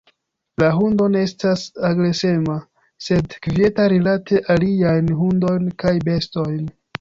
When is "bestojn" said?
6.11-6.59